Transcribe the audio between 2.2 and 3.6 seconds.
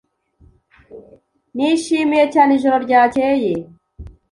cyane ijoro ryakeye.